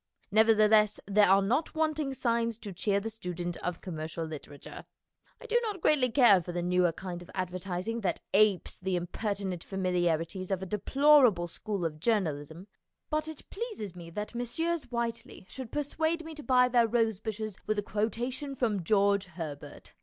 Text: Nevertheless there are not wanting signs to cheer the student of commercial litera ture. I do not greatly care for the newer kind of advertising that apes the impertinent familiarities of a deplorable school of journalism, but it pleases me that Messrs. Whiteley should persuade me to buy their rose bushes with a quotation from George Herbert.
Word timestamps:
Nevertheless 0.31 0.99
there 1.05 1.29
are 1.29 1.43
not 1.43 1.75
wanting 1.75 2.15
signs 2.15 2.57
to 2.57 2.73
cheer 2.73 2.99
the 2.99 3.11
student 3.11 3.55
of 3.57 3.81
commercial 3.81 4.25
litera 4.25 4.57
ture. 4.57 4.85
I 5.39 5.45
do 5.45 5.59
not 5.61 5.79
greatly 5.79 6.09
care 6.09 6.41
for 6.41 6.51
the 6.51 6.63
newer 6.63 6.91
kind 6.91 7.21
of 7.21 7.29
advertising 7.35 8.01
that 8.01 8.19
apes 8.33 8.79
the 8.79 8.95
impertinent 8.95 9.63
familiarities 9.63 10.49
of 10.49 10.63
a 10.63 10.65
deplorable 10.65 11.47
school 11.47 11.85
of 11.85 11.99
journalism, 11.99 12.65
but 13.11 13.27
it 13.27 13.47
pleases 13.51 13.95
me 13.95 14.09
that 14.09 14.33
Messrs. 14.33 14.85
Whiteley 14.89 15.45
should 15.47 15.71
persuade 15.71 16.25
me 16.25 16.33
to 16.33 16.41
buy 16.41 16.67
their 16.67 16.87
rose 16.87 17.19
bushes 17.19 17.55
with 17.67 17.77
a 17.77 17.83
quotation 17.83 18.55
from 18.55 18.83
George 18.83 19.25
Herbert. 19.25 19.93